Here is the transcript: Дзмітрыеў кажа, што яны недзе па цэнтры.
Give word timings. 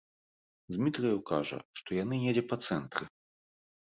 Дзмітрыеў 0.73 1.19
кажа, 1.31 1.59
што 1.81 1.89
яны 2.03 2.15
недзе 2.23 2.43
па 2.53 2.59
цэнтры. 2.65 3.05